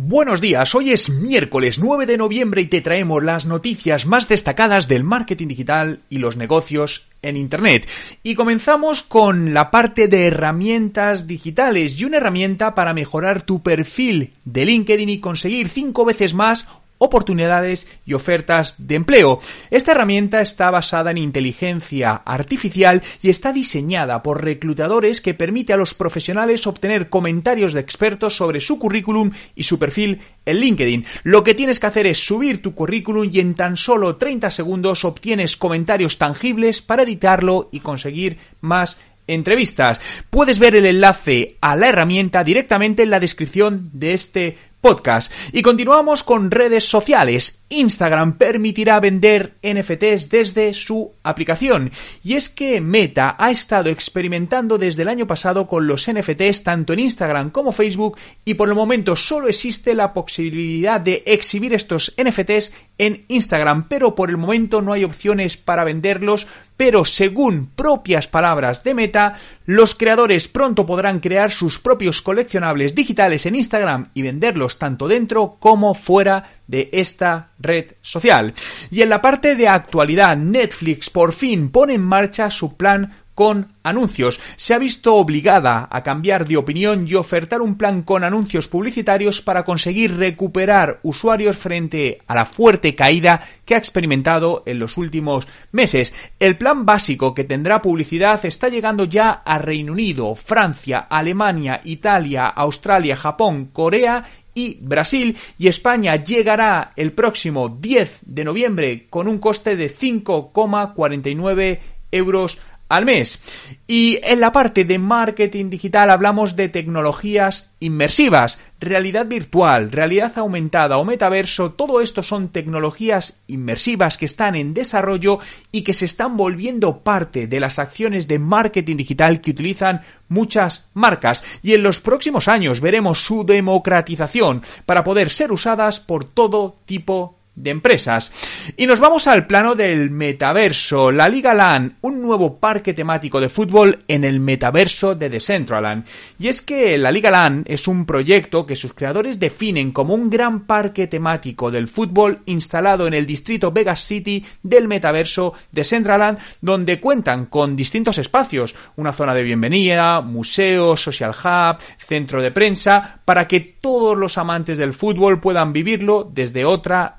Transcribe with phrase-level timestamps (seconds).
[0.00, 4.86] Buenos días, hoy es miércoles 9 de noviembre y te traemos las noticias más destacadas
[4.86, 7.88] del marketing digital y los negocios en Internet.
[8.22, 14.34] Y comenzamos con la parte de herramientas digitales y una herramienta para mejorar tu perfil
[14.44, 19.40] de LinkedIn y conseguir cinco veces más oportunidades y ofertas de empleo.
[19.70, 25.76] Esta herramienta está basada en inteligencia artificial y está diseñada por reclutadores que permite a
[25.76, 31.06] los profesionales obtener comentarios de expertos sobre su currículum y su perfil en LinkedIn.
[31.22, 35.04] Lo que tienes que hacer es subir tu currículum y en tan solo 30 segundos
[35.04, 40.00] obtienes comentarios tangibles para editarlo y conseguir más entrevistas.
[40.30, 45.32] Puedes ver el enlace a la herramienta directamente en la descripción de este podcast.
[45.52, 47.62] Y continuamos con redes sociales.
[47.68, 51.90] Instagram permitirá vender NFTs desde su aplicación.
[52.24, 56.92] Y es que Meta ha estado experimentando desde el año pasado con los NFTs tanto
[56.92, 62.14] en Instagram como Facebook y por el momento solo existe la posibilidad de exhibir estos
[62.16, 66.46] NFTs en Instagram, pero por el momento no hay opciones para venderlos,
[66.78, 73.44] pero según propias palabras de Meta, los creadores pronto podrán crear sus propios coleccionables digitales
[73.46, 78.54] en Instagram y venderlos tanto dentro como fuera de esta red social.
[78.92, 83.72] Y en la parte de actualidad, Netflix por fin pone en marcha su plan con
[83.84, 84.40] anuncios.
[84.56, 89.42] Se ha visto obligada a cambiar de opinión y ofertar un plan con anuncios publicitarios
[89.42, 95.46] para conseguir recuperar usuarios frente a la fuerte caída que ha experimentado en los últimos
[95.70, 96.12] meses.
[96.40, 102.48] El plan básico que tendrá publicidad está llegando ya a Reino Unido, Francia, Alemania, Italia,
[102.48, 109.38] Australia, Japón, Corea y Brasil y España llegará el próximo 10 de noviembre con un
[109.38, 111.78] coste de 5,49
[112.10, 113.40] euros al mes.
[113.86, 120.98] Y en la parte de marketing digital hablamos de tecnologías inmersivas, realidad virtual, realidad aumentada
[120.98, 125.38] o metaverso, todo esto son tecnologías inmersivas que están en desarrollo
[125.72, 130.88] y que se están volviendo parte de las acciones de marketing digital que utilizan muchas
[130.92, 136.76] marcas y en los próximos años veremos su democratización para poder ser usadas por todo
[136.84, 138.32] tipo de empresas.
[138.76, 143.48] Y nos vamos al plano del metaverso, la Liga LAN, un nuevo parque temático de
[143.48, 146.06] fútbol en el metaverso de Decentraland.
[146.38, 150.30] Y es que la Liga LAN es un proyecto que sus creadores definen como un
[150.30, 156.38] gran parque temático del fútbol instalado en el distrito Vegas City del metaverso de Decentraland,
[156.60, 163.20] donde cuentan con distintos espacios, una zona de bienvenida, museo, social hub, centro de prensa,
[163.24, 167.14] para que todos los amantes del fútbol puedan vivirlo desde otra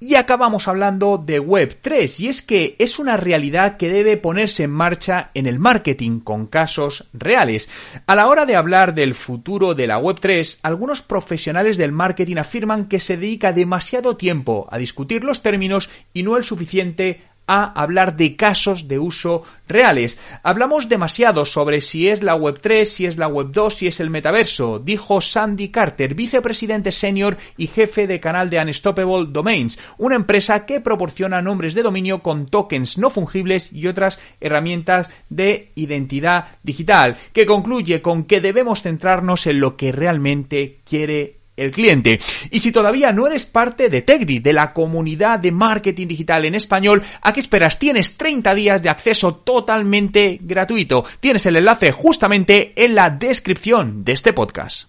[0.00, 4.70] y acabamos hablando de Web3, y es que es una realidad que debe ponerse en
[4.70, 7.68] marcha en el marketing con casos reales.
[8.06, 12.88] A la hora de hablar del futuro de la Web3, algunos profesionales del marketing afirman
[12.88, 18.16] que se dedica demasiado tiempo a discutir los términos y no el suficiente a hablar
[18.16, 20.20] de casos de uso reales.
[20.42, 23.98] Hablamos demasiado sobre si es la Web 3, si es la Web 2, si es
[23.98, 30.14] el metaverso, dijo Sandy Carter, vicepresidente senior y jefe de canal de Unstoppable Domains, una
[30.14, 36.46] empresa que proporciona nombres de dominio con tokens no fungibles y otras herramientas de identidad
[36.62, 42.20] digital, que concluye con que debemos centrarnos en lo que realmente quiere el cliente.
[42.50, 46.54] Y si todavía no eres parte de TechDi, de la comunidad de marketing digital en
[46.54, 47.78] español, ¿a qué esperas?
[47.78, 51.04] Tienes 30 días de acceso totalmente gratuito.
[51.20, 54.88] Tienes el enlace justamente en la descripción de este podcast.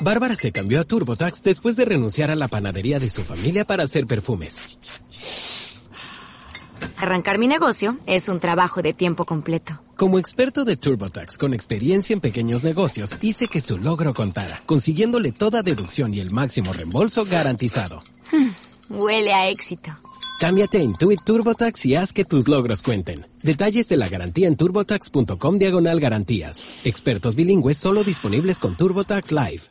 [0.00, 3.84] Bárbara se cambió a TurboTax después de renunciar a la panadería de su familia para
[3.84, 4.78] hacer perfumes.
[6.98, 9.80] Arrancar mi negocio es un trabajo de tiempo completo.
[9.96, 15.30] Como experto de TurboTax con experiencia en pequeños negocios, hice que su logro contara, consiguiéndole
[15.30, 18.02] toda deducción y el máximo reembolso garantizado.
[18.32, 18.50] Hmm,
[18.90, 19.96] huele a éxito.
[20.40, 23.26] Cámbiate a Intuit TurboTax y haz que tus logros cuenten.
[23.42, 26.64] Detalles de la garantía en turbotax.com diagonal garantías.
[26.84, 29.62] Expertos bilingües solo disponibles con TurboTax Live.